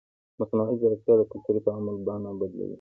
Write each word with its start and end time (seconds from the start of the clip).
مصنوعي 0.39 0.75
ځیرکتیا 0.81 1.13
د 1.19 1.21
کلتوري 1.31 1.59
تعامل 1.67 1.95
بڼه 2.05 2.31
بدلوي. 2.39 2.69